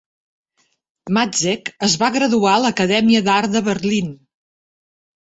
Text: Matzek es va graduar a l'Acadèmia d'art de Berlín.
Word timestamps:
Matzek 1.17 1.67
es 1.87 1.97
va 2.03 2.09
graduar 2.15 2.53
a 2.53 2.61
l'Acadèmia 2.63 3.21
d'art 3.27 3.53
de 3.57 3.61
Berlín. 3.69 4.09